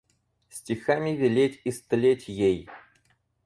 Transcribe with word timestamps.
Стихами 0.49 1.11
велеть 1.13 1.61
истлеть 1.63 2.27
ей! 2.27 2.67